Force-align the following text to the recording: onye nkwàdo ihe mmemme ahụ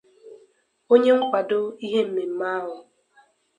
onye 0.93 1.11
nkwàdo 1.17 1.59
ihe 1.85 2.01
mmemme 2.07 2.45
ahụ 2.57 2.75